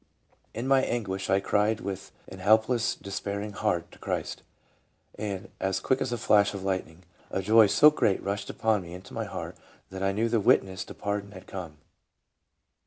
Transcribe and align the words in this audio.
"In 0.55 0.67
my 0.67 0.81
anguish 0.83 1.29
I 1.29 1.39
cried 1.39 1.79
with 1.79 2.11
an 2.27 2.39
helpless 2.39 2.95
despairing 2.95 3.51
heart 3.51 3.91
to 3.91 3.99
Christ, 3.99 4.41
and 5.13 5.49
as 5.59 5.79
quick 5.79 6.01
as 6.01 6.11
a 6.11 6.17
flash 6.17 6.55
of 6.55 6.63
lightning, 6.63 7.03
a 7.29 7.43
joy 7.43 7.67
so 7.67 7.91
great 7.91 8.19
rushed 8.23 8.49
upon 8.49 8.81
me 8.81 8.95
into 8.95 9.13
my 9.13 9.25
heart 9.25 9.55
that 9.91 10.01
I 10.01 10.11
knew 10.11 10.27
the 10.27 10.39
witness 10.39 10.83
to 10.85 10.95
pardon 10.95 11.33
had 11.33 11.45
come. 11.45 11.77